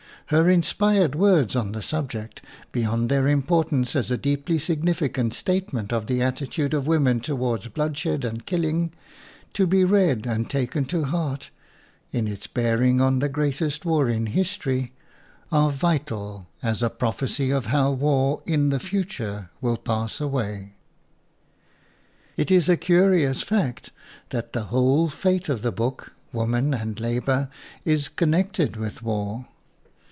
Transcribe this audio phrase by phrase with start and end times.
[0.27, 5.91] Her in spired words on the subject, beyond their importance as a deeply significant statement
[5.91, 8.93] of the attitude of women toward bloodshed and killing,
[9.51, 11.49] to be read and taken to heart
[12.13, 14.93] in its bearing on the greatest war in history,
[15.51, 20.77] are vital as a prophecy of how war in the future will pass away.
[22.37, 23.91] It is a curious fact
[24.29, 25.11] that the whole FOREWORD
[25.41, 27.49] fate of the book, "WOMAN AND LABOR,"
[27.83, 29.47] is connected with war.